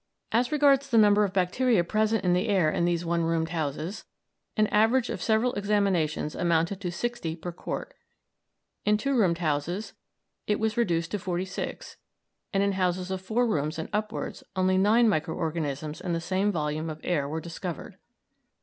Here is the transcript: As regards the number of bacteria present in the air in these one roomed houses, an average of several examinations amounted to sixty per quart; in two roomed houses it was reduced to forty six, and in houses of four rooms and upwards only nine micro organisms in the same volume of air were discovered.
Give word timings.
As 0.31 0.51
regards 0.51 0.89
the 0.89 0.97
number 0.97 1.23
of 1.23 1.31
bacteria 1.31 1.83
present 1.83 2.23
in 2.23 2.33
the 2.33 2.47
air 2.47 2.71
in 2.71 2.85
these 2.85 3.05
one 3.05 3.21
roomed 3.21 3.49
houses, 3.49 4.03
an 4.57 4.65
average 4.73 5.11
of 5.11 5.21
several 5.21 5.53
examinations 5.53 6.33
amounted 6.33 6.81
to 6.81 6.91
sixty 6.91 7.35
per 7.35 7.51
quart; 7.51 7.93
in 8.83 8.97
two 8.97 9.15
roomed 9.15 9.37
houses 9.37 9.93
it 10.47 10.59
was 10.59 10.75
reduced 10.75 11.11
to 11.11 11.19
forty 11.19 11.45
six, 11.45 11.97
and 12.51 12.63
in 12.63 12.71
houses 12.71 13.11
of 13.11 13.21
four 13.21 13.45
rooms 13.45 13.77
and 13.77 13.89
upwards 13.93 14.43
only 14.55 14.75
nine 14.79 15.07
micro 15.07 15.35
organisms 15.35 16.01
in 16.01 16.13
the 16.13 16.19
same 16.19 16.51
volume 16.51 16.89
of 16.89 16.99
air 17.03 17.29
were 17.29 17.39
discovered. 17.39 17.97